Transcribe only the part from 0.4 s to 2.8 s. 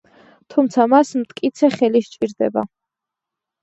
თუმცა მას მტკიცე ხელი სჭირდება.